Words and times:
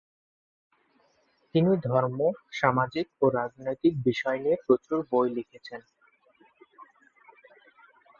তিনি 1.55 1.71
ধর্ম, 1.85 2.19
সামাজিক 2.51 3.07
ও 3.21 3.35
রাজনৈতিক 3.39 3.93
বিষয় 4.07 4.37
নিয়ে 4.43 4.57
প্রচুর 4.65 4.99
বই 5.11 5.27
লিখেছেন। 5.37 5.81